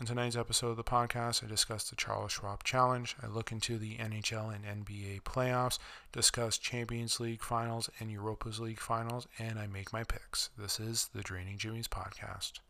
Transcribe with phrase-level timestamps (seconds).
[0.00, 3.16] On tonight's episode of the podcast, I discuss the Charles Schwab Challenge.
[3.20, 5.80] I look into the NHL and NBA playoffs,
[6.12, 10.50] discuss Champions League finals and Europa's League finals, and I make my picks.
[10.56, 12.60] This is the Draining Jimmy's podcast.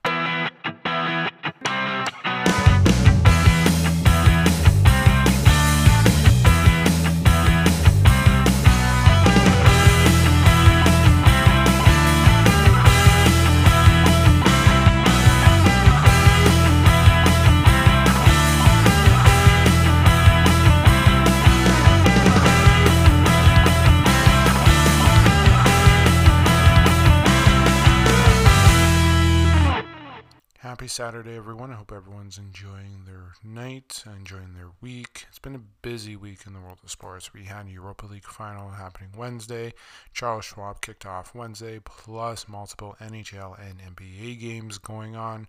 [30.99, 31.71] Saturday, everyone.
[31.71, 35.27] I hope everyone's enjoying their night, enjoying their week.
[35.29, 37.33] It's been a busy week in the world of sports.
[37.33, 39.75] We had a Europa League final happening Wednesday.
[40.13, 45.47] Charles Schwab kicked off Wednesday, plus multiple NHL and NBA games going on.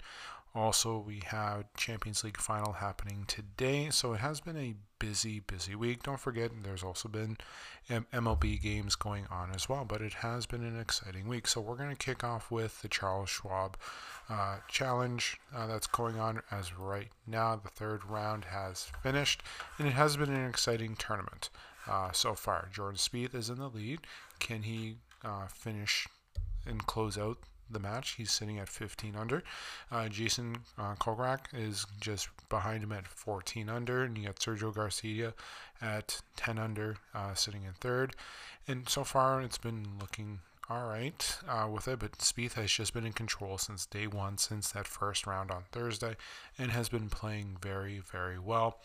[0.55, 3.89] Also, we have Champions League final happening today.
[3.91, 6.03] So it has been a busy, busy week.
[6.03, 7.37] Don't forget, there's also been
[7.89, 11.47] MLB games going on as well, but it has been an exciting week.
[11.47, 13.77] So we're going to kick off with the Charles Schwab
[14.29, 17.55] uh, challenge uh, that's going on as right now.
[17.55, 19.41] The third round has finished,
[19.77, 21.49] and it has been an exciting tournament
[21.87, 22.69] uh, so far.
[22.71, 24.01] Jordan Spieth is in the lead.
[24.39, 26.07] Can he uh, finish
[26.65, 27.37] and close out
[27.69, 28.11] the match.
[28.11, 29.43] He's sitting at 15 under.
[29.91, 30.95] Uh, Jason uh,
[31.53, 35.33] is just behind him at 14 under, and you got Sergio Garcia
[35.81, 38.15] at 10 under, uh, sitting in third.
[38.67, 42.93] And so far, it's been looking all right uh, with it, but Spieth has just
[42.93, 46.15] been in control since day one, since that first round on Thursday,
[46.59, 48.79] and has been playing very, very well.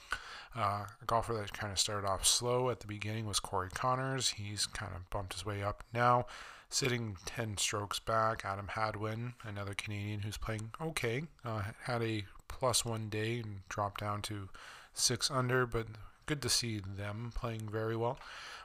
[0.56, 4.30] Uh, a golfer that kind of started off slow at the beginning was Corey Conners.
[4.30, 6.26] He's kind of bumped his way up now
[6.74, 8.44] sitting 10 strokes back.
[8.44, 14.00] Adam Hadwin, another Canadian who's playing okay, uh, had a plus one day and dropped
[14.00, 14.48] down to
[14.92, 15.86] six under, but
[16.26, 18.18] good to see them playing very well.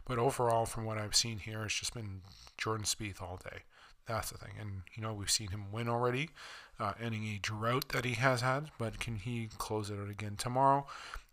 [0.07, 2.21] But overall, from what I've seen here, it's just been
[2.57, 3.59] Jordan Spieth all day.
[4.07, 4.53] That's the thing.
[4.59, 6.31] And, you know, we've seen him win already,
[6.79, 10.35] uh, ending a drought that he has had, but can he close it out again
[10.35, 10.87] tomorrow?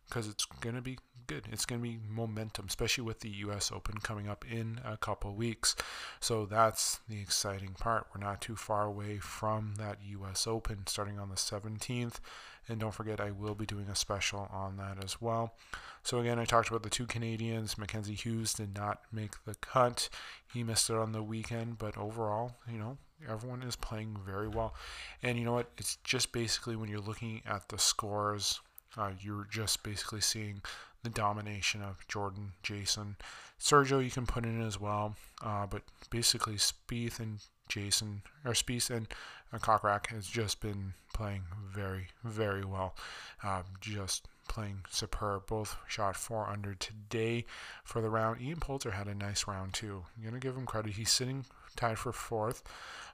[0.09, 1.47] Because it's going to be good.
[1.51, 3.73] It's going to be momentum, especially with the U.S.
[3.73, 5.75] Open coming up in a couple weeks.
[6.21, 8.07] So that's the exciting part.
[8.15, 10.47] We're not too far away from that U.S.
[10.47, 12.21] Open starting on the 17th.
[12.69, 15.55] And don't forget, I will be doing a special on that as well.
[16.03, 17.79] So again, I talked about the two Canadians.
[17.79, 20.09] Mackenzie Hughes did not make the cut.
[20.53, 24.75] He missed it on the weekend, but overall, you know, everyone is playing very well.
[25.23, 25.71] And you know what?
[25.79, 28.61] It's just basically when you're looking at the scores,
[28.97, 30.63] uh, you're just basically seeing
[31.03, 33.17] the domination of Jordan, Jason,
[33.61, 34.03] Sergio.
[34.03, 39.09] You can put in as well, uh, but basically Spieth and Jason or Spieth and
[39.53, 41.43] uh, Kokrak has just been playing
[41.73, 42.95] very, very well.
[43.43, 45.47] Uh, just playing superb.
[45.47, 47.45] Both shot four under today
[47.85, 48.41] for the round.
[48.41, 50.05] Ian Poulter had a nice round too.
[50.17, 50.95] I'm gonna give him credit.
[50.95, 51.45] He's sitting
[51.77, 52.63] tied for fourth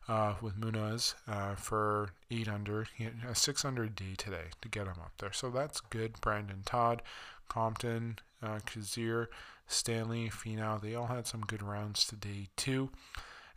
[0.08, 2.86] uh, with Munoz uh, for eight under.
[2.94, 6.20] He had a six under day today to get him up there, so that's good.
[6.20, 7.02] Brandon Todd
[7.48, 9.26] Compton, uh, Kazir,
[9.66, 12.90] Stanley, Finau, they all had some good rounds today too.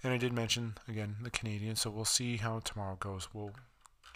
[0.04, 3.34] And I did mention again the Canadians, so we'll see how tomorrow goes.
[3.34, 3.52] Will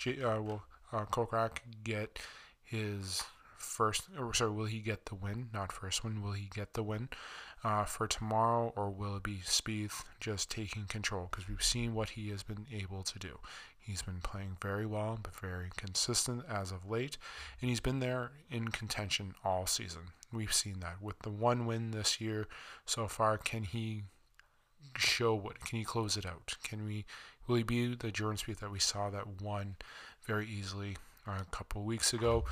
[0.07, 2.19] uh, will uh, Kokrak get
[2.63, 3.23] his
[3.59, 5.49] first, or sorry, will he get the win?
[5.53, 6.21] Not first win.
[6.21, 7.09] Will he get the win
[7.63, 11.27] uh, for tomorrow, or will it be Spieth just taking control?
[11.29, 13.39] Because we've seen what he has been able to do.
[13.79, 17.17] He's been playing very well, but very consistent as of late,
[17.59, 20.13] and he's been there in contention all season.
[20.31, 22.47] We've seen that with the one win this year
[22.85, 23.37] so far.
[23.37, 24.03] Can he
[24.95, 25.59] show what?
[25.61, 26.55] Can he close it out?
[26.63, 27.05] Can we?
[27.47, 29.77] Will he be the Jordan Spieth that we saw that won
[30.23, 32.45] very easily a couple weeks ago,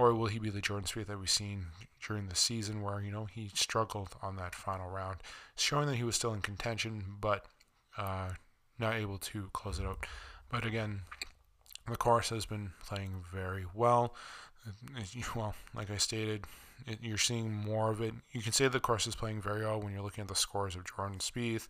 [0.00, 1.66] or will he be the Jordan Spieth that we've seen
[2.06, 5.18] during the season where you know he struggled on that final round,
[5.56, 7.44] showing that he was still in contention, but
[7.98, 8.30] uh,
[8.78, 10.06] not able to close it out.
[10.50, 11.02] But again,
[11.88, 14.14] the course has been playing very well.
[15.34, 16.44] Well, like I stated,
[16.86, 18.14] it, you're seeing more of it.
[18.32, 20.76] You can say the course is playing very well when you're looking at the scores
[20.76, 21.68] of Jordan Spieth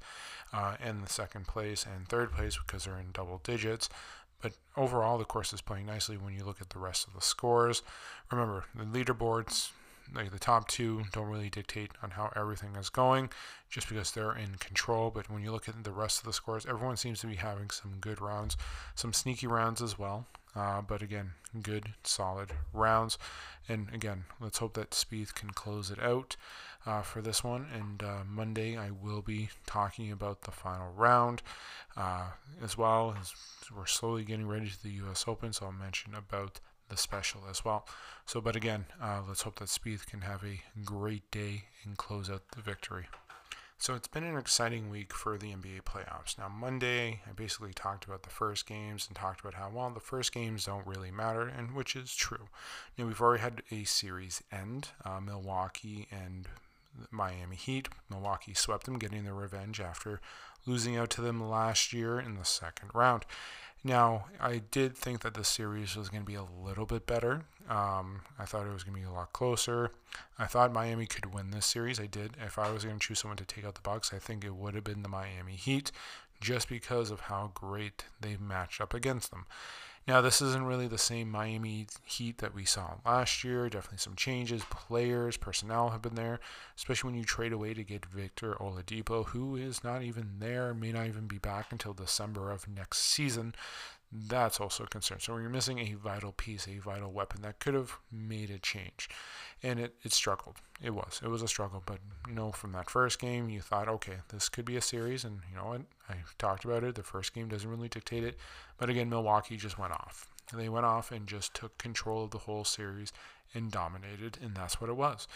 [0.53, 3.89] uh, in the second place and third place because they're in double digits.
[4.41, 7.21] But overall, the course is playing nicely when you look at the rest of the
[7.21, 7.83] scores.
[8.31, 9.71] Remember, the leaderboards
[10.15, 13.31] like the top two don't really dictate on how everything is going
[13.69, 15.11] just because they're in control.
[15.11, 17.71] But when you look at the rest of the scores, everyone seems to be having
[17.71, 18.57] some good rounds,
[18.95, 20.27] some sneaky rounds as well.
[20.57, 21.33] Uh, but again,
[21.63, 23.19] good, solid rounds.
[23.69, 26.37] And again, let's hope that Spieth can close it out
[26.87, 27.67] uh, for this one.
[27.75, 31.43] And uh, Monday, I will be talking about the final round
[31.97, 32.29] uh,
[32.63, 33.17] as well.
[33.21, 33.33] As
[33.75, 35.25] we're slowly getting ready to the U.S.
[35.27, 37.87] Open, so I'll mention about the special as well.
[38.27, 42.29] So, but again, uh, let's hope that Spieth can have a great day and close
[42.29, 43.07] out the victory.
[43.81, 46.37] So it's been an exciting week for the NBA playoffs.
[46.37, 50.01] Now, Monday, I basically talked about the first games and talked about how, well, the
[50.01, 52.51] first games don't really matter, and which is true.
[52.99, 56.47] Know, we've already had a series end uh, Milwaukee and
[57.11, 57.89] Miami Heat.
[58.09, 60.21] Milwaukee swept them, getting their revenge after
[60.67, 63.25] losing out to them last year in the second round.
[63.83, 67.45] Now, I did think that the series was going to be a little bit better.
[67.69, 69.91] Um, I thought it was going to be a lot closer.
[70.39, 71.99] I thought Miami could win this series.
[71.99, 72.33] I did.
[72.45, 74.55] If I was going to choose someone to take out the Bucks, I think it
[74.55, 75.93] would have been the Miami Heat,
[76.43, 79.47] just because of how great they matched up against them.
[80.11, 83.69] Now, this isn't really the same Miami Heat that we saw last year.
[83.69, 84.65] Definitely some changes.
[84.69, 86.41] Players, personnel have been there,
[86.77, 90.91] especially when you trade away to get Victor Oladipo, who is not even there, may
[90.91, 93.55] not even be back until December of next season.
[94.13, 95.21] That's also a concern.
[95.21, 99.09] So, you're missing a vital piece, a vital weapon, that could have made a change.
[99.63, 100.57] And it, it struggled.
[100.83, 101.21] It was.
[101.23, 101.83] It was a struggle.
[101.87, 105.25] But, you know, from that first game, you thought, okay, this could be a series.
[105.25, 105.83] And, you know what?
[106.09, 106.97] I talked about it.
[106.97, 108.37] The first game doesn't really dictate it.
[108.79, 110.27] But again, Milwaukee just went off.
[110.53, 113.13] They went off and just took control of the whole series
[113.55, 114.39] and dominated.
[114.43, 115.27] And that's what it was.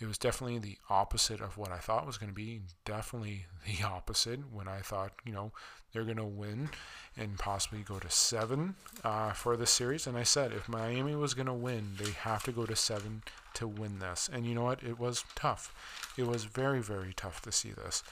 [0.00, 2.62] It was definitely the opposite of what I thought was going to be.
[2.84, 5.52] Definitely the opposite when I thought, you know,
[5.92, 6.70] they're going to win
[7.16, 10.06] and possibly go to seven uh, for the series.
[10.06, 13.22] And I said, if Miami was going to win, they have to go to seven
[13.54, 14.30] to win this.
[14.32, 14.82] And you know what?
[14.82, 15.74] It was tough.
[16.16, 18.02] It was very, very tough to see this.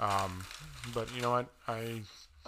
[0.00, 0.44] Um,
[0.92, 1.46] but you know what?
[1.66, 2.02] I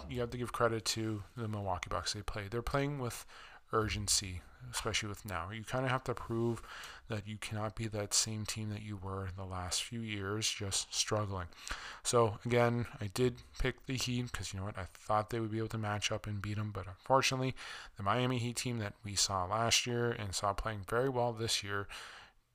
[0.09, 2.13] you have to give credit to the Milwaukee Bucks.
[2.13, 2.43] They play.
[2.49, 3.25] They're playing with
[3.73, 4.41] urgency,
[4.71, 5.49] especially with now.
[5.51, 6.61] You kind of have to prove
[7.09, 10.49] that you cannot be that same team that you were in the last few years,
[10.49, 11.47] just struggling.
[12.03, 14.77] So, again, I did pick the Heat because you know what?
[14.77, 17.55] I thought they would be able to match up and beat them, but unfortunately,
[17.97, 21.63] the Miami Heat team that we saw last year and saw playing very well this
[21.63, 21.87] year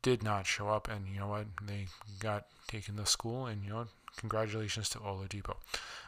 [0.02, 0.88] did not show up.
[0.88, 1.46] And you know what?
[1.66, 1.86] They
[2.20, 3.86] got taken to school, and you know,
[4.16, 5.56] congratulations to Oladipo.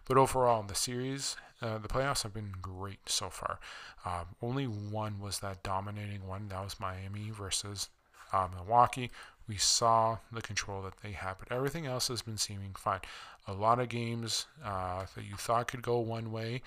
[0.06, 3.58] But overall, the series, uh, the playoffs have been great so far.
[4.04, 6.48] Uh, only one was that dominating one.
[6.48, 7.88] That was Miami versus
[8.32, 9.10] uh, Milwaukee.
[9.48, 13.00] We saw the control that they had, but everything else has been seeming fine.
[13.46, 16.62] A lot of games uh, that you thought could go one way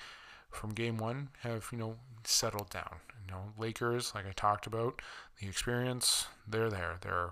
[0.50, 2.98] from game one have you know settled down.
[3.26, 5.02] You know, Lakers, like I talked about,
[5.40, 6.98] the experience, they're there.
[7.02, 7.30] They're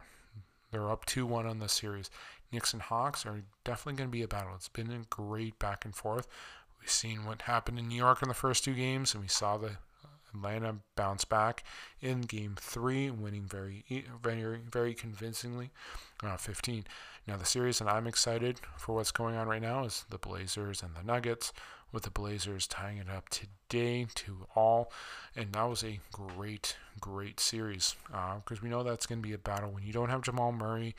[0.72, 2.10] they're up two one on the series.
[2.52, 4.54] Knicks and Hawks are definitely going to be a battle.
[4.56, 6.28] It's been a great back and forth.
[6.80, 9.58] We've seen what happened in New York in the first two games, and we saw
[9.58, 9.78] the
[10.34, 11.64] Atlanta bounce back
[12.02, 13.84] in game three, winning very,
[14.22, 15.72] very, very convincingly,
[16.24, 16.86] uh, 15.
[17.28, 20.81] Now, the series that I'm excited for what's going on right now is the Blazers
[20.81, 21.52] and the Nuggets,
[21.92, 24.92] with the Blazers tying it up today to all.
[25.36, 29.34] And that was a great, great series because uh, we know that's going to be
[29.34, 30.96] a battle when you don't have Jamal Murray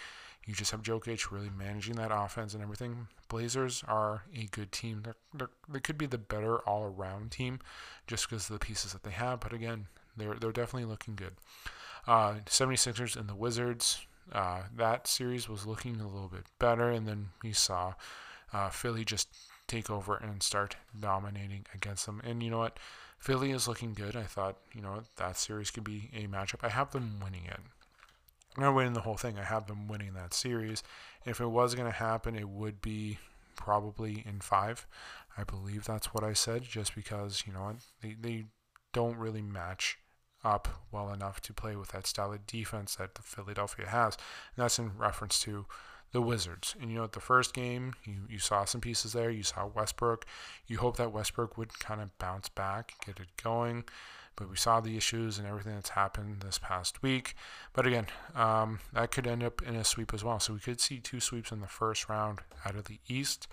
[0.46, 3.08] you just have Jokic really managing that offense and everything.
[3.28, 5.02] Blazers are a good team.
[5.04, 7.60] They're, they're, they could be the better all around team
[8.06, 9.40] just because of the pieces that they have.
[9.40, 11.34] But again, they're, they're definitely looking good.
[12.06, 14.06] Uh, 76ers and the Wizards.
[14.32, 16.90] Uh, that series was looking a little bit better.
[16.90, 17.94] And then we saw
[18.52, 19.28] uh, Philly just
[19.66, 22.20] take over and start dominating against them.
[22.24, 22.78] And you know what?
[23.18, 24.16] Philly is looking good.
[24.16, 26.60] I thought, you know, that series could be a matchup.
[26.62, 27.60] I have them winning it
[28.56, 29.38] not winning the whole thing.
[29.38, 30.82] I have them winning that series.
[31.24, 33.18] If it was going to happen, it would be
[33.56, 34.86] probably in five.
[35.36, 38.44] I believe that's what I said, just because, you know, they, they
[38.92, 39.98] don't really match
[40.42, 44.16] up well enough to play with that style of defense that the Philadelphia has.
[44.56, 45.66] And that's in reference to
[46.12, 46.74] the Wizards.
[46.80, 49.30] And you know, at the first game, you, you saw some pieces there.
[49.30, 50.26] You saw Westbrook.
[50.66, 53.84] You hope that Westbrook would kind of bounce back, get it going.
[54.40, 57.34] But we saw the issues and everything that's happened this past week.
[57.74, 60.40] But again, um, that could end up in a sweep as well.
[60.40, 63.46] So we could see two sweeps in the first round out of the East.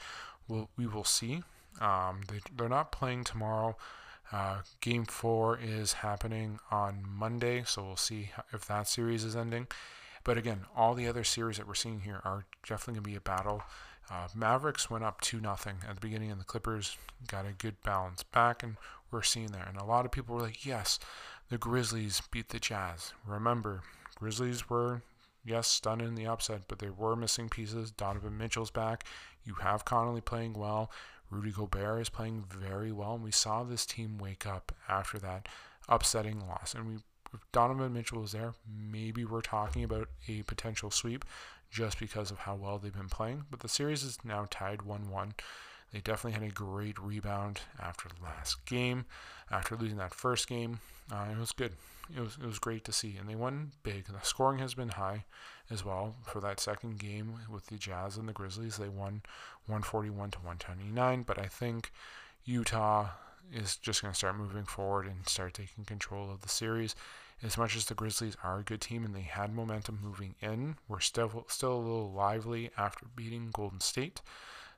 [0.48, 1.44] We'll, we will see.
[1.82, 3.76] Um, they, they're not playing tomorrow.
[4.32, 9.68] Uh, game four is happening on Monday, so we'll see if that series is ending.
[10.24, 13.16] But again, all the other series that we're seeing here are definitely going to be
[13.16, 13.64] a battle.
[14.10, 16.98] Uh, Mavericks went up 2 nothing at the beginning, and the Clippers
[17.28, 18.78] got a good balance back, and
[19.12, 19.66] we're seeing there.
[19.68, 21.00] And a lot of people were like, yes,
[21.50, 23.14] the Grizzlies beat the Jazz.
[23.26, 23.82] Remember,
[24.16, 25.02] Grizzlies were,
[25.46, 27.92] yes, stunned in the upset, but they were missing pieces.
[27.92, 29.04] Donovan Mitchell's back.
[29.44, 30.92] You have Conley playing well.
[31.30, 33.16] Rudy Gobert is playing very well.
[33.16, 35.48] And we saw this team wake up after that
[35.90, 36.74] upsetting loss.
[36.74, 36.94] And we,
[37.34, 41.26] if Donovan Mitchell was there, maybe we're talking about a potential sweep
[41.70, 43.44] just because of how well they've been playing.
[43.50, 45.34] But the series is now tied 1 1.
[45.92, 49.06] They definitely had a great rebound after the last game.
[49.50, 50.80] After losing that first game,
[51.12, 51.74] uh, it was good.
[52.16, 54.06] It was it was great to see, and they won big.
[54.06, 55.26] The scoring has been high
[55.70, 58.78] as well for that second game with the Jazz and the Grizzlies.
[58.78, 59.22] They won
[59.66, 61.92] 141 to 129, but I think
[62.44, 63.10] Utah
[63.54, 66.96] is just going to start moving forward and start taking control of the series.
[67.44, 70.78] As much as the Grizzlies are a good team and they had momentum moving in,
[70.88, 74.22] we're still still a little lively after beating Golden State.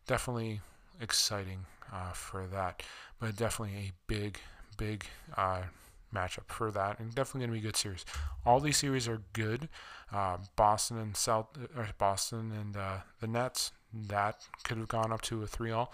[0.07, 0.61] Definitely
[0.99, 2.83] exciting uh, for that,
[3.19, 4.39] but definitely a big,
[4.77, 5.05] big
[5.37, 5.61] uh,
[6.13, 8.05] matchup for that, and definitely going to be a good series.
[8.45, 9.69] All these series are good.
[10.11, 11.47] Uh, Boston and South,
[11.77, 15.93] or Boston and uh, the Nets, that could have gone up to a three-all.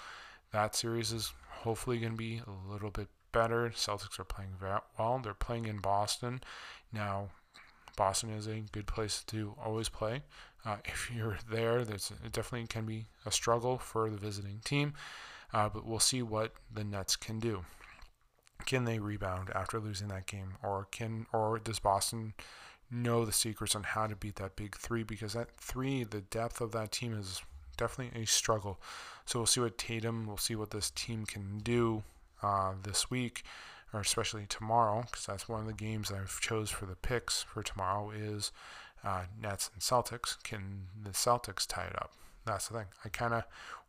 [0.51, 3.69] That series is hopefully going to be a little bit better.
[3.75, 5.19] Celtics are playing very well.
[5.21, 6.41] They're playing in Boston
[6.91, 7.29] now.
[7.97, 10.21] Boston is a good place to always play.
[10.65, 14.93] Uh, if you're there, it definitely can be a struggle for the visiting team,
[15.53, 17.65] uh, but we'll see what the Nets can do.
[18.65, 22.33] Can they rebound after losing that game, or can or does Boston
[22.89, 25.03] know the secrets on how to beat that big three?
[25.03, 27.41] Because that three, the depth of that team is
[27.77, 28.81] definitely a struggle.
[29.25, 32.03] So we'll see what Tatum, we'll see what this team can do
[32.45, 33.43] uh, this week,
[33.93, 37.63] or especially tomorrow, because that's one of the games I've chose for the picks for
[37.63, 38.51] tomorrow is
[39.03, 40.41] uh, Nets and Celtics.
[40.43, 42.11] Can the Celtics tie it up?
[42.45, 42.87] That's the thing.
[43.03, 43.43] I kind of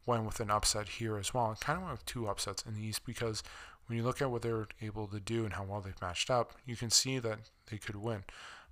[0.07, 1.55] went with an upset here as well.
[1.61, 3.43] I kind of went with two upsets in the East because
[3.87, 6.55] when you look at what they're able to do and how well they've matched up,
[6.65, 7.39] you can see that
[7.71, 8.25] they could win.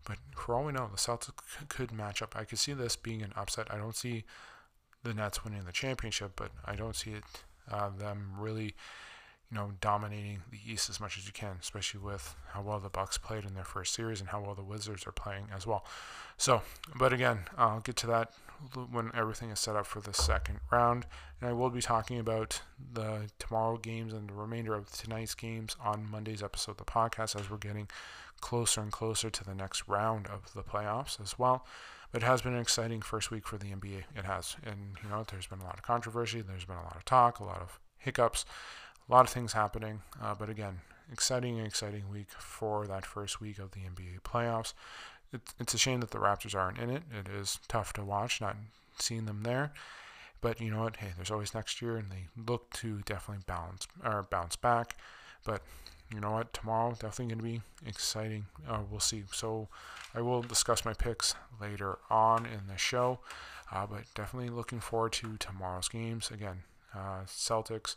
[0.07, 1.33] But for all we know, the Celtics
[1.69, 2.35] could match up.
[2.37, 3.69] I could see this being an upset.
[3.71, 4.25] I don't see
[5.03, 7.25] the Nets winning the championship, but I don't see it
[7.71, 8.75] uh, them really,
[9.55, 13.19] know, dominating the East as much as you can, especially with how well the Bucks
[13.19, 15.85] played in their first series and how well the Wizards are playing as well.
[16.37, 16.63] So,
[16.97, 18.33] but again, I'll get to that
[18.91, 21.07] when everything is set up for the second round.
[21.41, 25.77] And I will be talking about the tomorrow games and the remainder of tonight's games
[25.83, 27.89] on Monday's episode of the podcast as we're getting
[28.41, 31.67] closer and closer to the next round of the playoffs as well.
[32.13, 34.05] But it has been an exciting first week for the NBA.
[34.17, 34.57] It has.
[34.65, 37.41] And, you know, there's been a lot of controversy, there's been a lot of talk,
[37.41, 38.45] a lot of hiccups,
[39.09, 40.03] a lot of things happening.
[40.23, 40.81] Uh, but again,
[41.13, 44.73] exciting, exciting week for that first week of the NBA playoffs
[45.59, 47.03] it's a shame that the Raptors aren't in it.
[47.11, 48.57] It is tough to watch, not
[48.99, 49.73] seeing them there.
[50.41, 50.97] But you know what?
[50.97, 54.97] Hey, there's always next year, and they look to definitely balance or bounce back.
[55.45, 55.63] But
[56.13, 56.53] you know what?
[56.53, 58.47] Tomorrow definitely going to be exciting.
[58.69, 59.25] Uh, we'll see.
[59.33, 59.69] So
[60.15, 63.21] I will discuss my picks later on in the show.
[63.73, 66.31] Uh, but definitely looking forward to tomorrow's games.
[66.31, 66.63] Again,
[66.95, 67.97] uh, Celtics,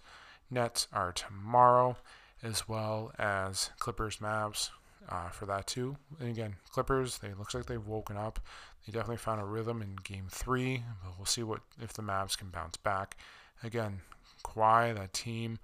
[0.49, 1.97] Nets are tomorrow,
[2.43, 4.69] as well as Clippers, Mavs
[5.09, 5.97] uh, for that too.
[6.19, 8.39] And again, Clippers, they looks like they've woken up.
[8.85, 12.37] They definitely found a rhythm in Game Three, but we'll see what if the Mavs
[12.37, 13.17] can bounce back.
[13.63, 14.01] Again,
[14.45, 15.59] Kawhi, that team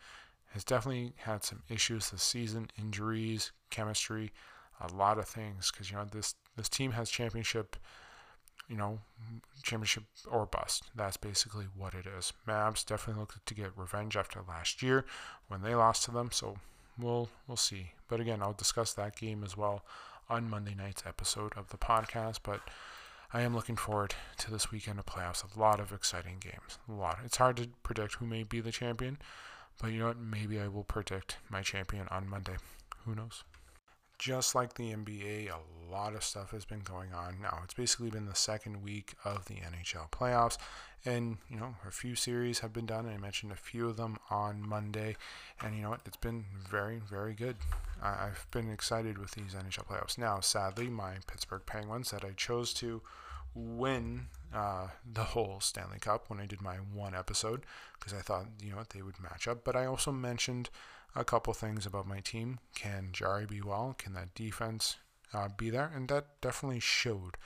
[0.52, 4.32] has definitely had some issues this season, injuries, chemistry,
[4.82, 5.72] a lot of things.
[5.72, 7.76] Because you know this this team has championship,
[8.70, 9.00] you know,
[9.62, 10.84] championship or bust.
[10.96, 12.34] That's basically what it is.
[12.48, 15.06] Mavs definitely look to get revenge after last year
[15.48, 16.30] when they lost to them.
[16.32, 16.58] So
[16.98, 17.92] we'll we'll see.
[18.08, 19.84] But again, I'll discuss that game as well
[20.30, 22.40] on Monday night's episode of the podcast.
[22.44, 22.62] But
[23.34, 25.44] I am looking forward to this weekend of playoffs.
[25.56, 26.78] A lot of exciting games.
[26.88, 27.20] A lot.
[27.26, 29.18] It's hard to predict who may be the champion,
[29.82, 30.20] but you know what?
[30.20, 32.58] Maybe I will predict my champion on Monday.
[33.06, 33.44] Who knows?
[34.18, 37.60] Just like the NBA, a lot of stuff has been going on now.
[37.64, 40.58] It's basically been the second week of the NHL playoffs,
[41.06, 43.08] and you know a few series have been done.
[43.08, 45.16] I mentioned a few of them on Monday,
[45.62, 46.02] and you know what?
[46.06, 47.58] It's been very, very good.
[48.02, 50.18] I've been excited with these NHL playoffs.
[50.18, 53.02] Now, sadly, my Pittsburgh Penguins that I chose to
[53.56, 57.66] win uh, the whole Stanley Cup when I did my one episode
[58.00, 59.64] because I thought you know what they would match up.
[59.64, 60.70] But I also mentioned
[61.16, 62.60] a couple things about my team.
[62.76, 63.96] Can Jarry be well?
[63.98, 64.98] Can that defense
[65.34, 65.92] uh, be there?
[65.94, 67.38] And that definitely showed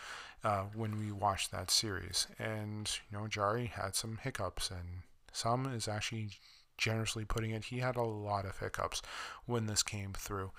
[0.44, 2.28] uh, when we watched that series.
[2.40, 6.30] And, you know, Jarry had some hiccups, and some is actually
[6.78, 9.02] generously putting it, he had a lot of hiccups
[9.46, 10.52] when this came through.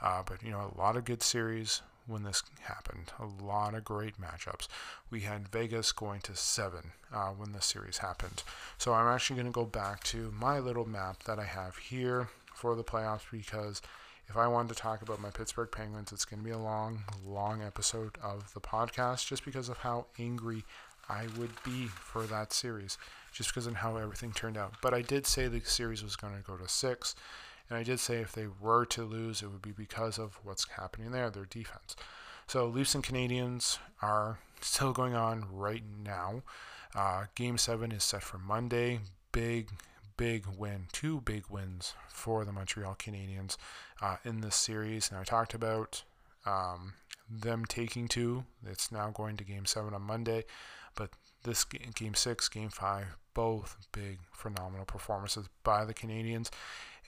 [0.00, 3.12] Uh, but, you know, a lot of good series when this happened.
[3.18, 4.66] A lot of great matchups.
[5.10, 8.42] We had Vegas going to seven uh, when this series happened.
[8.78, 12.28] So I'm actually going to go back to my little map that I have here
[12.62, 13.82] for the playoffs because
[14.28, 17.02] if I wanted to talk about my Pittsburgh Penguins, it's going to be a long,
[17.26, 20.64] long episode of the podcast just because of how angry
[21.08, 22.98] I would be for that series,
[23.32, 24.74] just because of how everything turned out.
[24.80, 27.16] But I did say the series was going to go to six,
[27.68, 30.68] and I did say if they were to lose, it would be because of what's
[30.68, 31.96] happening there, their defense.
[32.46, 36.44] So Leafs and Canadiens are still going on right now.
[36.94, 39.00] Uh, game seven is set for Monday.
[39.32, 39.68] Big,
[40.22, 43.56] big win, two big wins for the Montreal Canadiens
[44.00, 45.10] uh, in this series.
[45.10, 46.04] And I talked about
[46.46, 46.94] um,
[47.28, 48.44] them taking two.
[48.64, 50.44] It's now going to game seven on Monday.
[50.94, 51.10] But
[51.42, 56.50] this game, game six, game five, both big, phenomenal performances by the Canadiens.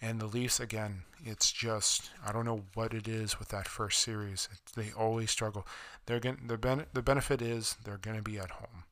[0.02, 4.02] And the Leafs, again, it's just, I don't know what it is with that first
[4.02, 4.48] series.
[4.74, 5.68] They always struggle.
[6.06, 8.82] They're going the, ben- the benefit is they're going to be at home.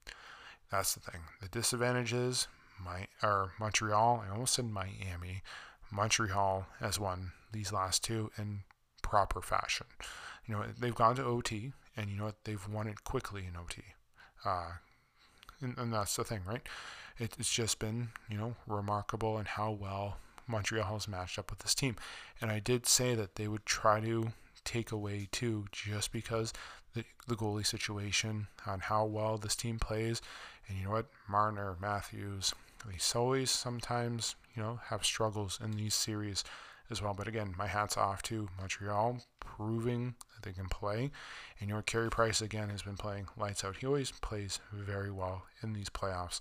[0.70, 1.22] That's the thing.
[1.40, 2.46] The disadvantage is
[2.84, 4.24] my or Montreal.
[4.26, 5.42] I almost said Miami.
[5.90, 8.60] Montreal has won these last two in
[9.02, 9.86] proper fashion.
[10.46, 12.44] You know, they've gone to OT, and you know what?
[12.44, 13.82] They've won it quickly in OT.
[14.44, 14.72] Uh,
[15.60, 16.62] and, and that's the thing, right?
[17.18, 21.60] It, it's just been, you know, remarkable in how well Montreal has matched up with
[21.60, 21.96] this team.
[22.40, 24.32] And I did say that they would try to
[24.64, 26.52] take away too, just because
[26.94, 30.20] the, the goalie situation on how well this team plays.
[30.68, 31.06] And you know what?
[31.28, 32.54] Marner, Matthews,
[32.86, 36.44] they always sometimes, you know, have struggles in these series
[36.90, 37.14] as well.
[37.14, 41.10] But again, my hat's off to Montreal proving that they can play.
[41.60, 43.76] And your Carey Price again has been playing lights out.
[43.76, 46.40] He always plays very well in these playoffs.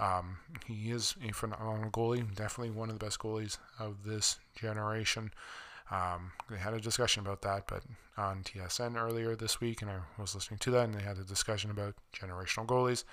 [0.00, 5.30] Um, he is a phenomenal goalie, definitely one of the best goalies of this generation.
[5.90, 7.82] Um, they had a discussion about that, but
[8.16, 11.24] on TSN earlier this week, and I was listening to that, and they had a
[11.24, 13.04] discussion about generational goalies.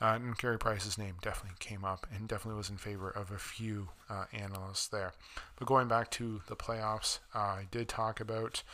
[0.00, 3.38] Uh, and Carey Price's name definitely came up and definitely was in favor of a
[3.38, 5.12] few uh, analysts there.
[5.56, 8.64] But going back to the playoffs, uh, I did talk about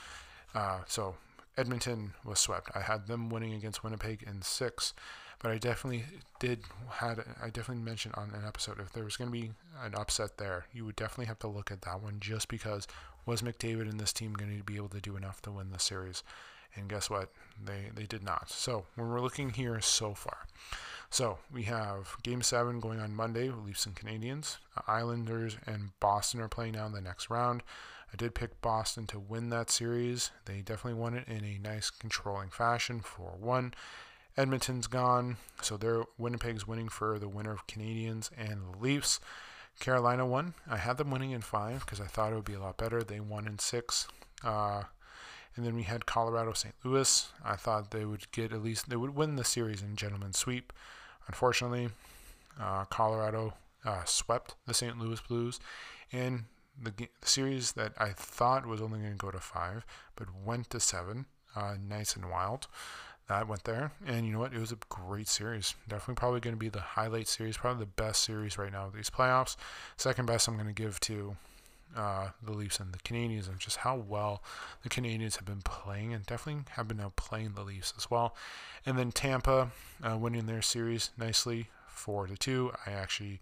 [0.55, 1.17] uh, so
[1.57, 2.71] Edmonton was swept.
[2.75, 4.95] I had them winning against Winnipeg in six,
[5.41, 6.05] but I definitely
[6.39, 9.51] did had I definitely mentioned on an episode if there was going to be
[9.83, 12.87] an upset there, you would definitely have to look at that one just because
[13.27, 15.79] was McDavid and this team going to be able to do enough to win the
[15.79, 16.23] series?
[16.75, 17.31] And guess what?
[17.63, 18.51] They they did not.
[18.51, 20.47] So when we're looking here so far.
[21.11, 23.51] So we have Game Seven going on Monday.
[23.51, 24.59] Leafs and Canadiens.
[24.87, 27.63] Islanders and Boston are playing now in the next round.
[28.13, 30.31] I did pick Boston to win that series.
[30.47, 33.75] They definitely won it in a nice controlling fashion, 4-1.
[34.37, 39.21] Edmonton's gone, so they're Winnipeg's winning for the winner of Canadiens and the Leafs.
[39.81, 40.55] Carolina won.
[40.69, 43.03] I had them winning in five because I thought it would be a lot better.
[43.03, 44.09] They won in six.
[44.45, 44.85] Uh,
[45.57, 46.75] and then we had Colorado St.
[46.85, 47.29] Louis.
[47.45, 50.73] I thought they would get at least, they would win the series in gentleman's sweep.
[51.27, 51.91] Unfortunately,
[52.61, 54.99] uh, Colorado uh, swept the St.
[54.99, 55.61] Louis Blues.
[56.13, 56.45] And
[56.81, 59.85] the, the, series that I thought was only going to go to five,
[60.17, 61.27] but went to seven.
[61.57, 62.69] Uh, nice and wild.
[63.29, 63.93] That went there.
[64.07, 64.55] And you know what?
[64.55, 65.75] It was a great series.
[65.89, 68.95] Definitely probably going to be the highlight series, probably the best series right now of
[68.95, 69.57] these playoffs.
[69.97, 71.37] Second best, I'm going to give to
[71.99, 74.43] uh, the Leafs and the Canadiens and just how well
[74.83, 78.37] the Canadiens have been playing and definitely have been outplaying the Leafs as well.
[78.87, 82.73] And then Tampa uh, winning their series nicely, four to two.
[82.87, 83.41] I actually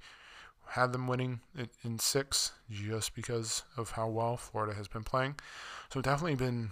[0.70, 1.40] had them winning
[1.84, 5.36] in six just because of how well Florida has been playing.
[5.92, 6.70] So definitely been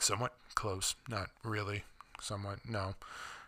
[0.00, 1.84] somewhat close, not really,
[2.20, 2.94] somewhat no,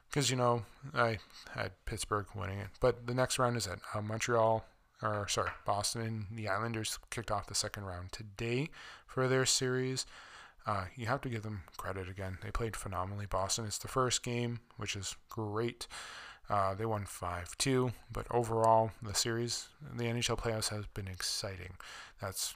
[0.09, 0.62] because you know
[0.94, 1.18] I
[1.55, 4.64] had Pittsburgh winning it, but the next round is at uh, Montreal
[5.02, 8.70] or sorry, Boston and the Islanders kicked off the second round today
[9.06, 10.06] for their series.
[10.66, 12.38] Uh, you have to give them credit again.
[12.42, 13.26] They played phenomenally.
[13.26, 15.88] Boston, it's the first game, which is great.
[16.48, 21.74] Uh, they won 5 2, but overall, the series, the NHL playoffs has been exciting.
[22.20, 22.54] That's,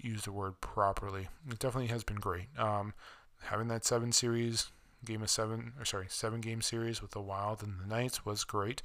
[0.00, 1.28] use the word properly.
[1.50, 2.46] It definitely has been great.
[2.58, 2.94] Um,
[3.40, 4.70] having that seven series
[5.04, 8.44] game of seven, or sorry, seven game series with the Wild and the Knights was
[8.44, 8.82] great.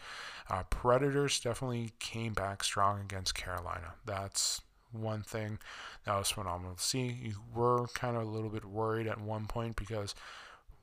[0.49, 3.93] Uh, Predators definitely came back strong against Carolina.
[4.05, 5.59] That's one thing
[6.05, 7.19] that was phenomenal to see.
[7.21, 10.15] You were kind of a little bit worried at one point because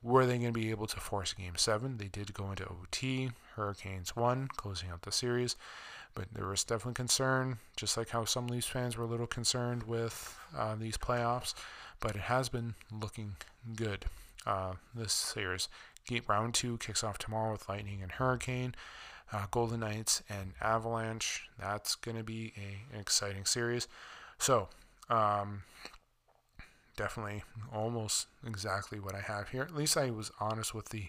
[0.03, 1.97] were they going to be able to force game seven?
[1.97, 3.31] They did go into OT.
[3.57, 5.57] Hurricanes won, closing out the series.
[6.15, 9.85] But there was definitely concern, just like how some Leafs fans were a little concerned
[9.85, 11.55] with uh, these playoffs.
[12.01, 13.37] But it has been looking
[13.75, 14.05] good
[14.47, 15.69] uh, this series.
[16.07, 18.75] Gate round two kicks off tomorrow with Lightning and Hurricane,
[19.33, 21.49] uh, Golden Knights and Avalanche.
[21.59, 23.89] That's going to be a, an exciting series.
[24.39, 24.69] So,
[25.09, 25.63] um,
[26.97, 29.63] definitely almost exactly what I have here.
[29.63, 31.07] At least I was honest with the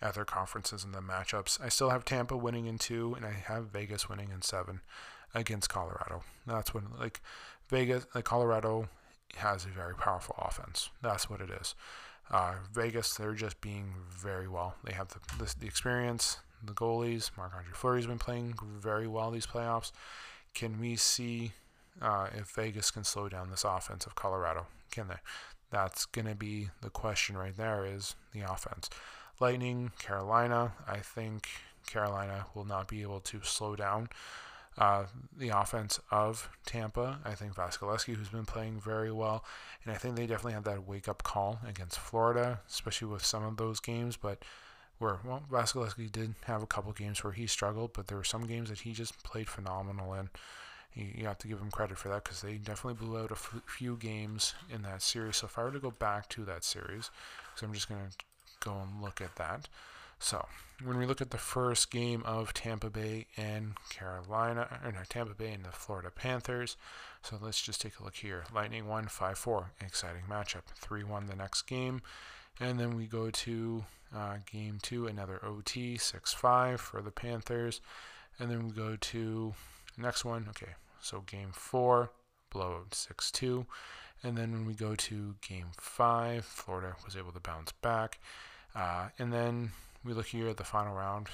[0.00, 1.60] other conferences and the matchups.
[1.60, 4.80] I still have Tampa winning in two, and I have Vegas winning in seven
[5.34, 6.22] against Colorado.
[6.46, 7.20] That's when, like,
[7.68, 8.88] Vegas, like, Colorado
[9.36, 10.90] has a very powerful offense.
[11.02, 11.74] That's what it is.
[12.30, 14.74] Uh, Vegas, they're just being very well.
[14.84, 17.30] They have the, the, the experience, the goalies.
[17.36, 19.92] Marc Andre Fleury's been playing very well these playoffs.
[20.54, 21.52] Can we see
[22.02, 24.66] uh, if Vegas can slow down this offense of Colorado?
[24.90, 25.16] Can they?
[25.70, 28.88] That's going to be the question right there is the offense.
[29.40, 31.48] Lightning, Carolina, I think
[31.86, 34.08] Carolina will not be able to slow down
[34.78, 35.04] uh,
[35.36, 37.18] the offense of Tampa.
[37.24, 39.44] I think Vasilevskiy, who's been playing very well,
[39.84, 43.44] and I think they definitely had that wake up call against Florida, especially with some
[43.44, 44.16] of those games.
[44.16, 44.44] But
[44.98, 48.46] where well, Vasilevskiy did have a couple games where he struggled, but there were some
[48.46, 50.30] games that he just played phenomenal in.
[50.94, 53.62] You have to give him credit for that because they definitely blew out a f-
[53.66, 55.36] few games in that series.
[55.36, 57.10] So if I were to go back to that series,
[57.54, 58.16] so I'm just going to
[58.60, 59.68] go and look at that.
[60.18, 60.46] So
[60.84, 65.34] when we look at the first game of Tampa Bay and Carolina, or no, Tampa
[65.34, 66.76] Bay and the Florida Panthers.
[67.22, 68.44] So let's just take a look here.
[68.54, 70.62] Lightning won 5-4, exciting matchup.
[70.80, 72.00] 3-1 the next game.
[72.60, 77.80] And then we go to uh, game two, another OT, 6-5 for the Panthers.
[78.38, 79.54] And then we go to
[79.96, 80.46] next one.
[80.50, 82.10] Okay, so game four,
[82.50, 83.66] blowout 6-2.
[84.22, 88.18] And then when we go to game five, Florida was able to bounce back.
[88.74, 89.72] Uh, and then
[90.08, 91.28] we look here at the final round.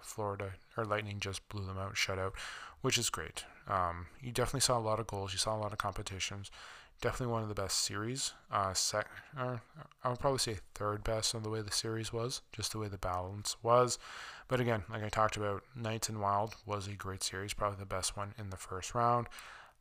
[0.00, 2.32] Florida or Lightning just blew them out, shutout,
[2.80, 3.44] which is great.
[3.68, 5.32] Um, you definitely saw a lot of goals.
[5.32, 6.50] You saw a lot of competitions.
[7.00, 8.32] Definitely one of the best series.
[8.50, 9.08] Uh, sec,
[9.38, 9.62] or
[10.02, 12.88] I would probably say third best on the way the series was, just the way
[12.88, 13.98] the balance was.
[14.48, 17.86] But again, like I talked about, Knights and Wild was a great series, probably the
[17.86, 19.28] best one in the first round.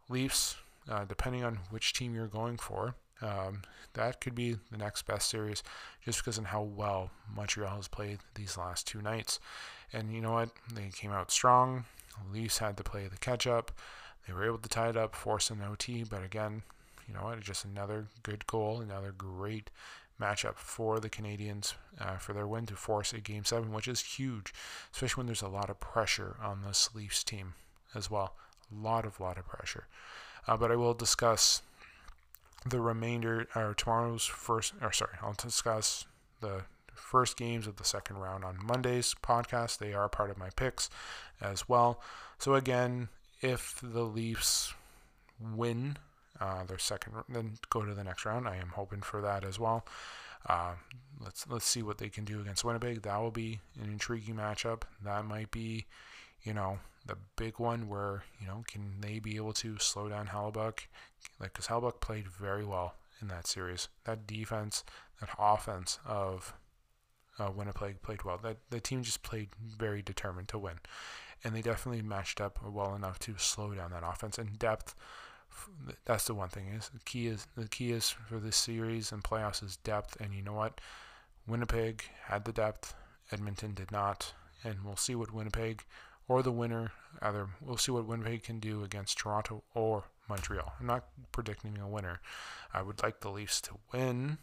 [0.10, 0.56] Leafs,
[0.90, 3.62] uh, depending on which team you're going for, um,
[3.94, 5.64] that could be the next best series
[6.04, 9.40] just because of how well Montreal has played these last two nights.
[9.92, 10.50] And you know what?
[10.74, 11.86] They came out strong.
[12.32, 13.72] Leafs had to play the catch up.
[14.28, 16.64] They were able to tie it up, force an OT, but again,
[17.08, 17.40] you know what?
[17.42, 19.70] Just another good goal, another great
[20.20, 24.02] matchup for the Canadiens uh, for their win to force a game seven, which is
[24.02, 24.54] huge,
[24.94, 27.56] especially when there's a lot of pressure on this Leafs team
[27.94, 28.36] as well.
[28.72, 29.88] A lot of lot of pressure.
[30.48, 31.62] Uh, but I will discuss
[32.66, 36.06] the remainder or tomorrow's first or sorry i'll discuss
[36.42, 39.78] the first games of the second round on monday's podcast.
[39.78, 40.90] They are part of my picks
[41.42, 42.02] as well.
[42.38, 43.10] So again
[43.42, 44.74] if the leafs
[45.40, 45.98] win
[46.40, 48.48] uh, their second then go to the next round.
[48.48, 49.86] I am hoping for that as well.
[50.48, 50.74] Uh,
[51.20, 53.04] let's let's see what they can do against winnipeg.
[53.04, 54.84] That will be an intriguing matchup.
[55.04, 55.86] That might be
[56.44, 60.28] you know the big one where you know can they be able to slow down
[60.28, 60.88] Hellebuyck?
[61.40, 63.90] Like because Hellebuyck played very well in that series.
[64.06, 64.84] That defense,
[65.20, 66.54] that offense of
[67.40, 68.38] uh, Winnipeg played well.
[68.38, 70.80] That the team just played very determined to win,
[71.44, 74.96] and they definitely matched up well enough to slow down that offense and depth.
[76.06, 79.24] That's the one thing is the key is the key is for this series and
[79.24, 80.20] playoffs is depth.
[80.20, 80.82] And you know what,
[81.48, 82.96] Winnipeg had the depth.
[83.32, 85.84] Edmonton did not, and we'll see what Winnipeg
[86.28, 86.92] or the winner.
[87.22, 90.74] Either we'll see what Winnipeg can do against Toronto or Montreal.
[90.80, 92.20] I'm not predicting a winner.
[92.74, 94.38] I would like the Leafs to win.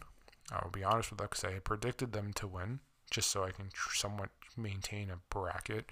[0.51, 3.69] I'll be honest with that because I predicted them to win, just so I can
[3.93, 5.85] somewhat maintain a bracket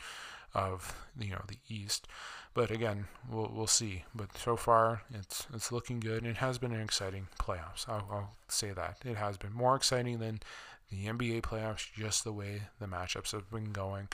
[0.54, 2.08] of you know the East.
[2.54, 4.04] But again, we'll we'll see.
[4.14, 6.26] But so far, it's it's looking good.
[6.26, 7.88] It has been an exciting playoffs.
[7.88, 10.40] I'll, I'll say that it has been more exciting than
[10.90, 14.08] the NBA playoffs, just the way the matchups have been going.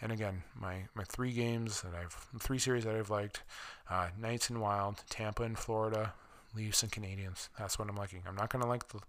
[0.00, 3.42] And again, my, my three games that I've, three series that I've liked,
[3.90, 6.12] uh, Knights and Wild, Tampa and Florida,
[6.54, 7.48] Leafs and Canadiens.
[7.58, 8.22] That's what I'm liking.
[8.26, 9.00] I'm not going to like the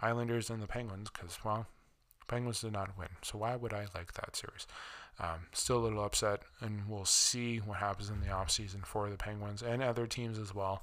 [0.00, 1.66] Islanders and the Penguins because, well,
[2.28, 3.08] Penguins did not win.
[3.22, 4.66] So why would I like that series?
[5.18, 9.16] Um, still a little upset, and we'll see what happens in the offseason for the
[9.16, 10.82] Penguins and other teams as well.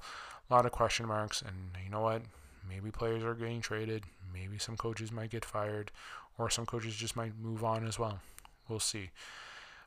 [0.50, 2.22] A lot of question marks, and you know what?
[2.68, 4.04] Maybe players are getting traded.
[4.32, 5.92] Maybe some coaches might get fired,
[6.38, 8.18] or some coaches just might move on as well.
[8.68, 9.10] We'll see.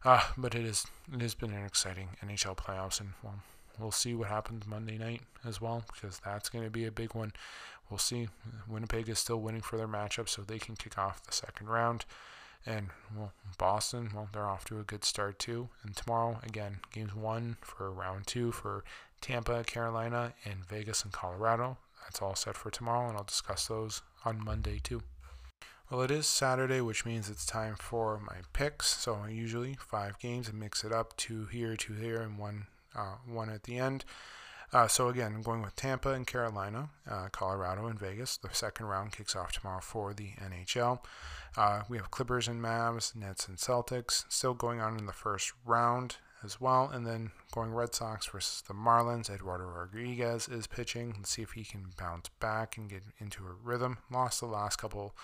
[0.03, 3.35] Uh, but it is it has been an exciting NHL playoffs, and well,
[3.79, 7.15] we'll see what happens Monday night as well because that's going to be a big
[7.15, 7.33] one.
[7.89, 8.29] We'll see.
[8.67, 12.05] Winnipeg is still winning for their matchup, so they can kick off the second round.
[12.65, 15.69] And well, Boston, well, they're off to a good start too.
[15.83, 18.83] And tomorrow, again, games one for round two for
[19.21, 21.77] Tampa, Carolina, and Vegas and Colorado.
[22.03, 25.01] That's all set for tomorrow, and I'll discuss those on Monday too.
[25.89, 28.88] Well, it is Saturday, which means it's time for my picks.
[28.88, 33.15] So usually five games and mix it up, two here, two here, and one uh,
[33.26, 34.04] one at the end.
[34.73, 38.36] Uh, so again, I'm going with Tampa and Carolina, uh, Colorado and Vegas.
[38.36, 41.00] The second round kicks off tomorrow for the NHL.
[41.56, 45.54] Uh, we have Clippers and Mavs, Nets and Celtics still going on in the first
[45.65, 46.89] round as well.
[46.91, 49.30] And then going Red Sox versus the Marlins.
[49.30, 51.13] Eduardo Rodriguez is pitching.
[51.15, 54.00] Let's see if he can bounce back and get into a rhythm.
[54.12, 55.15] Lost the last couple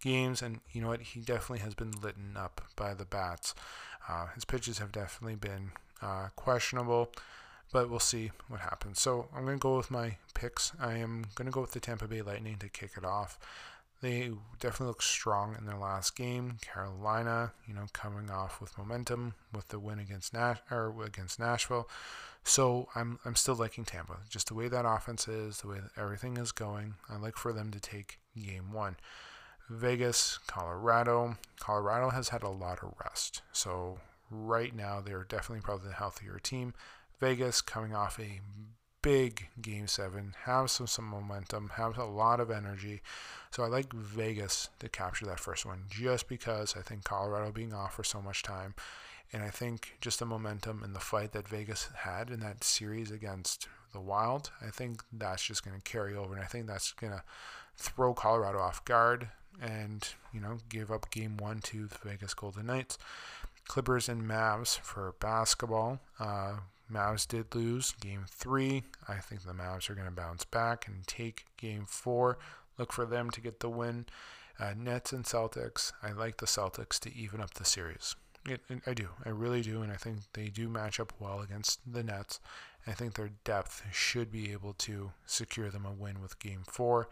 [0.00, 1.00] games, and you know what?
[1.00, 3.54] He definitely has been lit up by the bats.
[4.08, 7.10] Uh, his pitches have definitely been uh, questionable,
[7.72, 9.00] but we'll see what happens.
[9.00, 10.72] So I'm going to go with my picks.
[10.80, 13.38] I am going to go with the Tampa Bay Lightning to kick it off.
[14.02, 16.56] they definitely look strong in their last game.
[16.62, 21.88] Carolina, you know, coming off with momentum with the win against Nash or against Nashville.
[22.42, 24.16] So I'm I'm still liking Tampa.
[24.28, 26.94] Just the way that offense is, the way that everything is going.
[27.08, 28.96] I like for them to take game one.
[29.70, 31.36] Vegas, Colorado.
[31.58, 33.42] Colorado has had a lot of rest.
[33.52, 33.98] So
[34.30, 36.74] right now they're definitely probably the healthier team.
[37.20, 38.40] Vegas coming off a
[39.02, 43.00] big game seven, have some some momentum, have a lot of energy.
[43.50, 47.72] So I like Vegas to capture that first one just because I think Colorado being
[47.72, 48.74] off for so much time
[49.32, 53.10] and I think just the momentum and the fight that Vegas had in that series
[53.10, 56.34] against the Wild, I think that's just going to carry over.
[56.34, 57.22] And I think that's going to
[57.76, 59.28] throw Colorado off guard
[59.60, 62.98] and, you know, give up game one to the Vegas Golden Knights.
[63.66, 66.00] Clippers and Mavs for basketball.
[66.18, 66.54] Uh,
[66.92, 68.82] Mavs did lose game three.
[69.08, 72.38] I think the Mavs are going to bounce back and take game four.
[72.78, 74.06] Look for them to get the win.
[74.58, 75.92] Uh, Nets and Celtics.
[76.02, 78.16] I like the Celtics to even up the series.
[78.48, 79.08] It, it, I do.
[79.24, 79.82] I really do.
[79.82, 82.40] And I think they do match up well against the Nets.
[82.86, 87.08] I think their depth should be able to secure them a win with game four.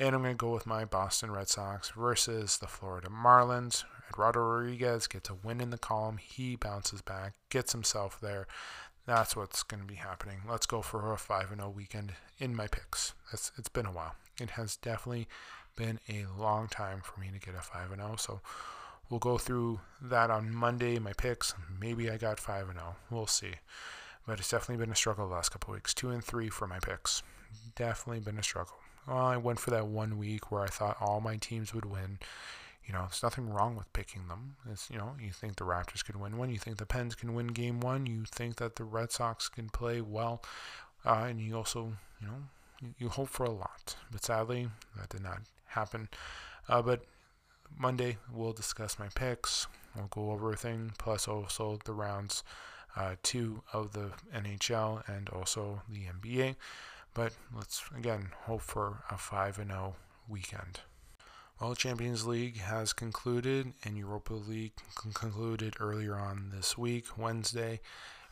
[0.00, 3.84] And I'm going to go with my Boston Red Sox versus the Florida Marlins.
[4.08, 6.18] Eduardo Rodriguez gets a win in the column.
[6.18, 8.46] He bounces back, gets himself there.
[9.06, 10.40] That's what's going to be happening.
[10.48, 13.14] Let's go for a 5 0 weekend in my picks.
[13.32, 14.14] It's, it's been a while.
[14.40, 15.26] It has definitely
[15.76, 18.16] been a long time for me to get a 5 0.
[18.18, 18.40] So
[19.10, 21.54] We'll go through that on Monday, my picks.
[21.80, 22.96] Maybe I got 5 and 0.
[23.10, 23.54] We'll see.
[24.26, 25.94] But it's definitely been a struggle the last couple weeks.
[25.94, 27.22] 2 and 3 for my picks.
[27.74, 28.76] Definitely been a struggle.
[29.08, 32.18] Well, I went for that one week where I thought all my teams would win.
[32.84, 34.56] You know, there's nothing wrong with picking them.
[34.70, 36.50] It's, you know, you think the Raptors could win one.
[36.50, 38.06] You think the Pens can win game one.
[38.06, 40.42] You think that the Red Sox can play well.
[41.04, 43.96] Uh, and you also, you know, you, hope for a lot.
[44.10, 46.08] But sadly, that did not happen.
[46.68, 47.02] Uh, but
[47.78, 49.66] Monday, we'll discuss my picks.
[49.94, 52.42] We'll go over everything, plus also the rounds
[52.96, 56.56] uh, two of the NHL and also the NBA.
[57.14, 59.96] But let's again hope for a 5 0
[60.28, 60.80] weekend.
[61.60, 67.80] Well, Champions League has concluded, and Europa League concluded earlier on this week, Wednesday.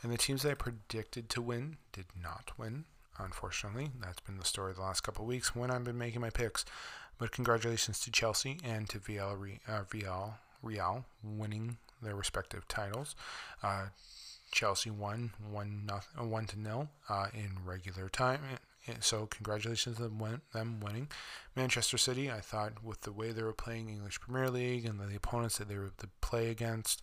[0.02, 2.84] And the teams that I predicted to win did not win,
[3.18, 3.90] unfortunately.
[4.00, 6.64] That's been the story the last couple weeks when I've been making my picks.
[7.18, 13.16] But congratulations to Chelsea and to Villarreal, uh, Real, Real winning their respective titles.
[13.60, 13.86] Uh,
[14.52, 18.40] Chelsea won one nothing, uh, one to nil uh, in regular time.
[19.00, 21.08] So congratulations to them winning.
[21.56, 25.16] Manchester City, I thought with the way they were playing English Premier League and the
[25.16, 27.02] opponents that they were to play against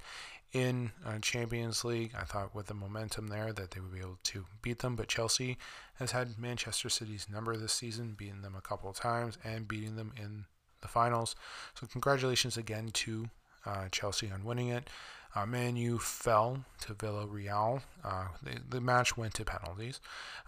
[0.54, 2.14] in uh, Champions League.
[2.18, 5.10] I thought with the momentum there that they would be able to beat them, but
[5.10, 5.58] Chelsea
[5.96, 9.96] has had Manchester City's number this season, beating them a couple of times and beating
[9.98, 10.46] them in
[10.82, 11.36] the finals.
[11.74, 13.26] So congratulations again to
[13.66, 14.90] uh, Chelsea on winning it.
[15.36, 17.82] Uh, Man U fell to Villarreal.
[18.04, 20.00] Uh, they, the match went to penalties.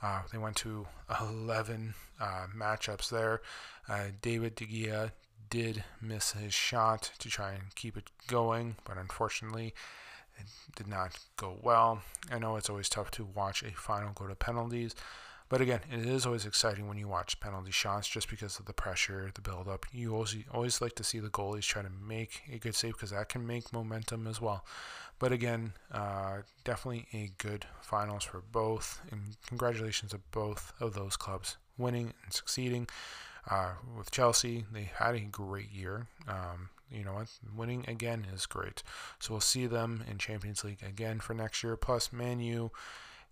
[0.02, 0.88] Uh, they went to
[1.20, 3.42] 11 uh, matchups there.
[3.90, 5.12] Uh, David De Gea
[5.50, 9.74] did miss his shot to try and keep it going, but unfortunately,
[10.38, 10.46] it
[10.76, 12.02] did not go well.
[12.32, 14.96] I know it's always tough to watch a final go to penalties,
[15.50, 18.74] but again, it is always exciting when you watch penalty shots just because of the
[18.74, 19.86] pressure, the build up.
[19.92, 23.12] You always always like to see the goalies try to make a good save because
[23.12, 24.66] that can make momentum as well.
[25.20, 31.16] But again, uh, definitely a good finals for both, and congratulations to both of those
[31.16, 32.88] clubs winning and succeeding.
[33.50, 36.08] Uh, with Chelsea, they had a great year.
[36.28, 37.28] Um, you know what?
[37.56, 38.82] Winning again is great.
[39.20, 41.76] So we'll see them in Champions League again for next year.
[41.78, 42.72] Plus, Man U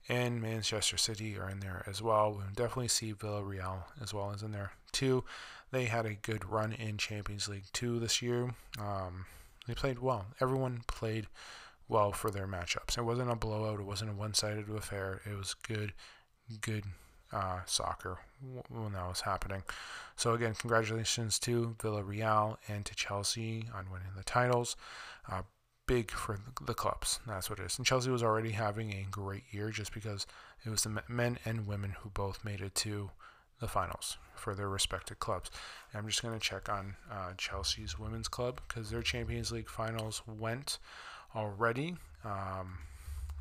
[0.09, 2.31] and Manchester City are in there as well.
[2.31, 5.23] We'll definitely see Villarreal as well as in there too.
[5.71, 8.53] They had a good run in Champions League too this year.
[8.79, 9.25] Um,
[9.67, 10.25] they played well.
[10.41, 11.27] Everyone played
[11.87, 12.97] well for their matchups.
[12.97, 13.79] It wasn't a blowout.
[13.79, 15.21] It wasn't a one-sided affair.
[15.25, 15.93] It was good,
[16.61, 16.83] good
[17.31, 18.19] uh, soccer
[18.69, 19.63] when that was happening.
[20.15, 24.75] So again, congratulations to Villarreal and to Chelsea on winning the titles.
[25.31, 25.41] Uh,
[25.86, 27.19] big for the clubs.
[27.28, 27.78] That's what it is.
[27.78, 30.26] And Chelsea was already having a great year just because
[30.65, 33.12] it was the men and women who both made it to
[33.60, 35.50] the finals for their respective clubs.
[35.91, 39.69] And I'm just going to check on uh, Chelsea's women's club because their Champions League
[39.69, 40.80] finals went
[41.36, 42.78] already um,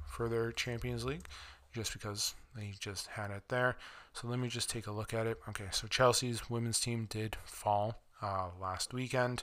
[0.06, 1.26] for their Champions League
[1.72, 3.76] just because they just had it there.
[4.12, 5.38] So let me just take a look at it.
[5.48, 9.42] Okay, so Chelsea's women's team did fall uh, last weekend,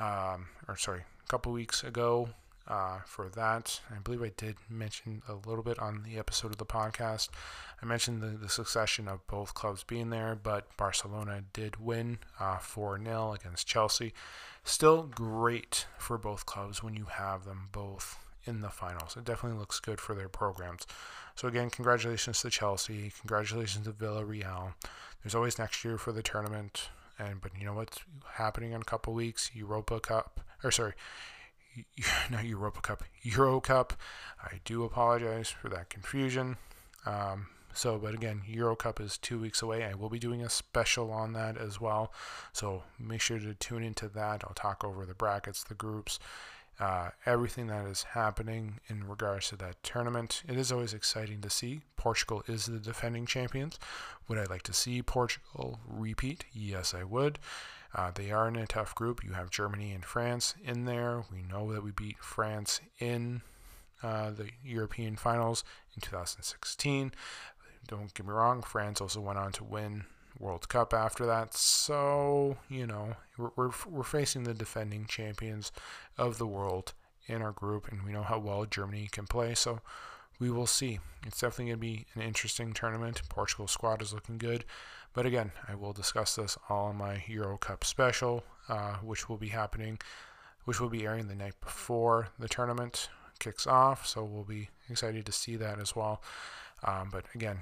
[0.00, 2.28] um, or sorry, a couple weeks ago.
[2.68, 3.80] uh, for that.
[3.90, 7.28] I believe I did mention a little bit on the episode of the podcast.
[7.82, 12.58] I mentioned the, the succession of both clubs being there, but Barcelona did win uh,
[12.58, 14.12] 4 uh, 0 against Chelsea.
[14.64, 19.16] Still great for both clubs when you have them both in the finals.
[19.16, 20.86] It definitely looks good for their programs.
[21.34, 23.12] So again, congratulations to Chelsea.
[23.20, 24.74] Congratulations to Villarreal.
[25.22, 26.88] There's always next year for the tournament.
[27.18, 28.00] And but you know what's
[28.34, 29.50] happening in a couple weeks?
[29.54, 30.94] Europa Cup, or sorry,
[32.30, 33.94] not Europa Cup, Euro Cup.
[34.42, 36.56] I do apologize for that confusion.
[37.06, 39.84] Um, so, but again, Euro Cup is two weeks away.
[39.84, 42.12] I will be doing a special on that as well.
[42.52, 44.44] So make sure to tune into that.
[44.44, 46.18] I'll talk over the brackets, the groups,
[46.82, 50.42] uh, everything that is happening in regards to that tournament.
[50.48, 51.82] It is always exciting to see.
[51.96, 53.78] Portugal is the defending champions.
[54.26, 56.44] Would I like to see Portugal repeat?
[56.52, 57.38] Yes, I would.
[57.94, 59.22] Uh, they are in a tough group.
[59.22, 61.22] You have Germany and France in there.
[61.30, 63.42] We know that we beat France in
[64.02, 65.62] uh, the European finals
[65.94, 67.12] in 2016.
[67.86, 70.06] Don't get me wrong, France also went on to win
[70.38, 71.54] World Cup after that.
[71.54, 75.72] So, you know, we're, we're, we're facing the defending champions
[76.18, 76.94] of the world
[77.26, 79.54] in our group, and we know how well Germany can play.
[79.54, 79.80] So,
[80.42, 80.98] we will see.
[81.24, 83.22] It's definitely going to be an interesting tournament.
[83.28, 84.64] Portugal squad is looking good.
[85.12, 89.36] But again, I will discuss this all in my Euro Cup special, uh, which will
[89.36, 89.98] be happening,
[90.64, 94.04] which will be airing the night before the tournament kicks off.
[94.04, 96.22] So we'll be excited to see that as well.
[96.82, 97.58] Um, but again,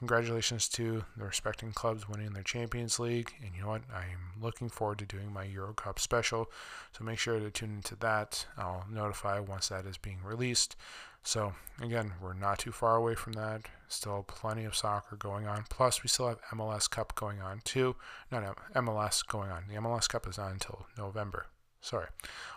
[0.00, 3.32] congratulations to the respecting clubs winning their Champions League.
[3.44, 3.82] And you know what?
[3.94, 6.50] I'm looking forward to doing my Euro Cup special.
[6.96, 8.46] So make sure to tune into that.
[8.58, 10.74] I'll notify once that is being released.
[11.22, 13.62] So again, we're not too far away from that.
[13.88, 15.64] Still plenty of soccer going on.
[15.68, 17.94] Plus, we still have MLS Cup going on too.
[18.32, 19.64] No, no, MLS going on.
[19.68, 21.46] The MLS Cup is on until November.
[21.82, 22.06] Sorry.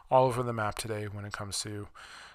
[0.10, 1.90] All over the map today when it comes to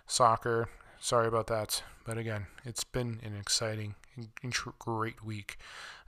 [0.07, 0.69] soccer.
[1.01, 1.83] Sorry about that.
[2.05, 3.95] But again, it's been an exciting,
[4.79, 5.59] great week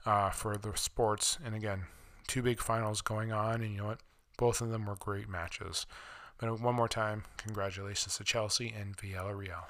[0.05, 1.37] uh, for the sports.
[1.43, 1.83] And again,
[2.27, 3.61] two big finals going on.
[3.61, 3.99] And you know what?
[4.37, 5.85] Both of them were great matches.
[6.39, 9.65] But one more time, congratulations to Chelsea and Villarreal.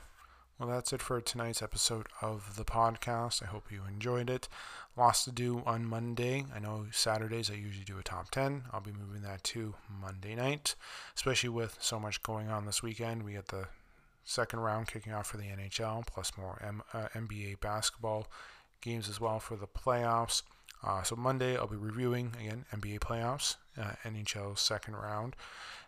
[0.57, 3.41] Well, that's it for tonight's episode of the podcast.
[3.41, 4.47] I hope you enjoyed it.
[4.95, 6.45] Lots to do on Monday.
[6.55, 8.65] I know Saturdays I usually do a top 10.
[8.71, 10.75] I'll be moving that to Monday night,
[11.15, 13.23] especially with so much going on this weekend.
[13.23, 13.69] We get the
[14.23, 18.27] second round kicking off for the NHL, plus more M- uh, NBA basketball
[18.81, 20.43] games as well for the playoffs.
[20.84, 25.36] Uh, so Monday I'll be reviewing again NBA playoffs, uh, NHL second round,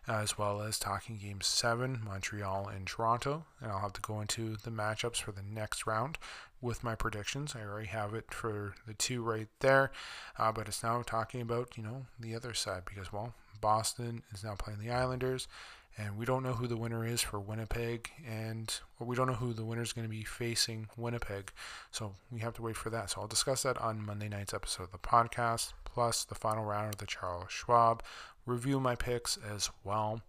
[0.06, 4.56] as well as talking Game Seven, Montreal and Toronto, and I'll have to go into
[4.56, 6.18] the matchups for the next round
[6.60, 7.56] with my predictions.
[7.56, 9.90] I already have it for the two right there,
[10.38, 14.44] uh, but it's now talking about you know the other side because well Boston is
[14.44, 15.48] now playing the Islanders
[15.96, 19.52] and we don't know who the winner is for Winnipeg, and we don't know who
[19.52, 21.52] the winner is going to be facing Winnipeg.
[21.90, 23.10] So we have to wait for that.
[23.10, 26.92] So I'll discuss that on Monday night's episode of the podcast, plus the final round
[26.92, 28.02] of the Charles Schwab.
[28.46, 30.20] Review my picks as well.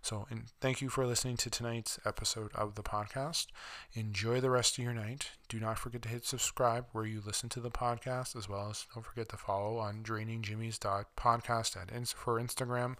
[0.00, 3.46] So, and thank you for listening to tonight's episode of the podcast.
[3.94, 5.30] Enjoy the rest of your night.
[5.48, 8.86] Do not forget to hit subscribe where you listen to the podcast, as well as
[8.94, 12.96] don't forget to follow on drainingjimmys.podcast at for Instagram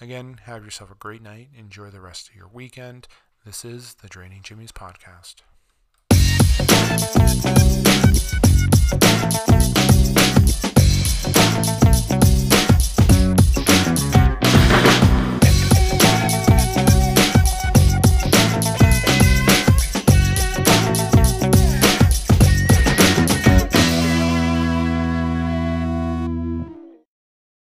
[0.00, 1.48] Again, have yourself a great night.
[1.56, 3.08] Enjoy the rest of your weekend.
[3.46, 5.36] This is the Draining Jimmy's podcast.